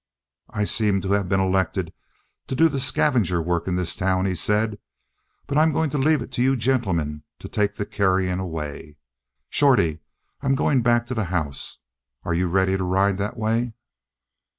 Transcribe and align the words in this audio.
"I 0.49 0.63
seem 0.63 0.99
to 1.01 1.11
have 1.11 1.29
been 1.29 1.39
elected 1.39 1.93
to 2.47 2.55
do 2.55 2.69
the 2.69 2.79
scavenger 2.79 3.39
work 3.39 3.67
in 3.67 3.75
this 3.75 3.95
town," 3.95 4.25
he 4.25 4.33
said. 4.33 4.79
"But 5.45 5.59
I'm 5.59 5.71
going 5.71 5.91
to 5.91 5.99
leave 5.99 6.23
it 6.23 6.31
to 6.31 6.41
you 6.41 6.55
gentlemen 6.55 7.21
to 7.37 7.47
take 7.47 7.75
the 7.75 7.85
carrion 7.85 8.39
away. 8.39 8.97
Shorty, 9.51 9.99
I'm 10.41 10.55
going 10.55 10.81
back 10.81 11.05
to 11.05 11.13
the 11.13 11.25
house. 11.25 11.77
Are 12.23 12.33
you 12.33 12.47
ready 12.47 12.77
to 12.77 12.83
ride 12.83 13.19
that 13.19 13.37
way?" 13.37 13.73